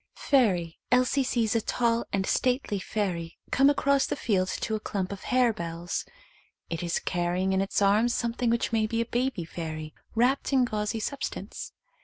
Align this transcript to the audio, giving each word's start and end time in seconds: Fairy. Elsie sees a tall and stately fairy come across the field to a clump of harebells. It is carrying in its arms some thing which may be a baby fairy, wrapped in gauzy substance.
Fairy. 0.17 0.79
Elsie 0.91 1.23
sees 1.23 1.55
a 1.55 1.61
tall 1.61 2.05
and 2.11 2.25
stately 2.25 2.79
fairy 2.79 3.37
come 3.51 3.69
across 3.69 4.07
the 4.07 4.15
field 4.15 4.47
to 4.47 4.73
a 4.73 4.79
clump 4.79 5.11
of 5.11 5.25
harebells. 5.25 6.05
It 6.71 6.81
is 6.81 6.97
carrying 6.97 7.53
in 7.53 7.61
its 7.61 7.83
arms 7.83 8.11
some 8.11 8.33
thing 8.33 8.49
which 8.49 8.71
may 8.73 8.87
be 8.87 9.01
a 9.01 9.05
baby 9.05 9.45
fairy, 9.45 9.93
wrapped 10.15 10.53
in 10.53 10.65
gauzy 10.65 10.99
substance. 10.99 11.73